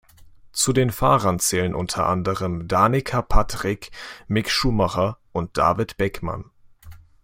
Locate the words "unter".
1.75-2.07